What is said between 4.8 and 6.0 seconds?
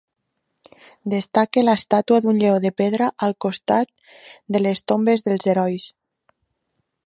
tombes dels herois.